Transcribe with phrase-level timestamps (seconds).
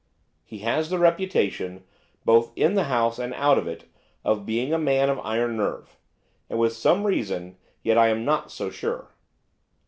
[0.43, 1.83] He has the reputation,
[2.25, 3.83] both in the House and out of it,
[4.25, 5.95] of being a man of iron nerve,
[6.49, 9.11] and with some reason; yet I am not so sure.